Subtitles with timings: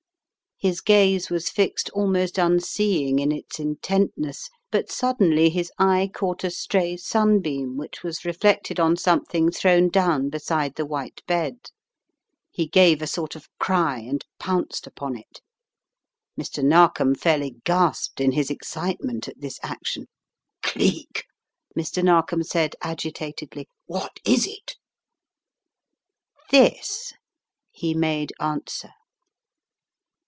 [0.63, 6.43] His gaze was fixed almost unseeing in its intent ness, but suddenly his eye caught
[6.43, 11.71] a stray sunbeam which was reflected on something thrown down beside the white bed.
[12.51, 15.41] He gave a sort of cry and pounced upon it.
[16.39, 16.63] Mr.
[16.63, 20.05] Narkom fairly gasped in his excitement, at this action.
[20.61, 21.25] "Cleek!"
[21.75, 22.03] Mr.
[22.03, 23.67] Naxkom said, agitatedly.
[23.87, 24.75] "What is it?"
[26.51, 27.13] "This,"
[27.71, 28.89] he made answer.